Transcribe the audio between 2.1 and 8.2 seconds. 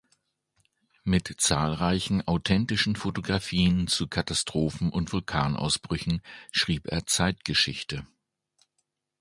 authentischen Fotografien zu Katastrophen und Vulkanausbrüchen schrieb er Zeitgeschichte.